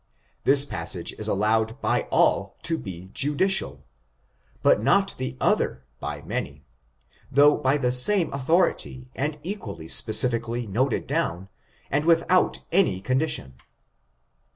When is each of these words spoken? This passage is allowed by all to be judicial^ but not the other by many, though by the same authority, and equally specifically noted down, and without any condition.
This 0.45 0.65
passage 0.65 1.13
is 1.19 1.27
allowed 1.27 1.79
by 1.79 2.07
all 2.09 2.57
to 2.63 2.79
be 2.79 3.11
judicial^ 3.13 3.83
but 4.63 4.81
not 4.81 5.13
the 5.19 5.37
other 5.39 5.83
by 5.99 6.23
many, 6.23 6.65
though 7.31 7.55
by 7.55 7.77
the 7.77 7.91
same 7.91 8.33
authority, 8.33 9.09
and 9.15 9.37
equally 9.43 9.87
specifically 9.87 10.65
noted 10.65 11.05
down, 11.05 11.49
and 11.91 12.05
without 12.05 12.61
any 12.71 12.99
condition. 12.99 13.53